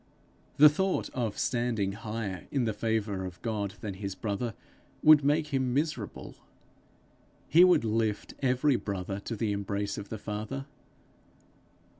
[0.57, 4.55] The thought of standing higher in the favour of God than his brother,
[5.03, 6.37] would make him miserable.
[7.47, 10.65] He would lift every brother to the embrace of the Father.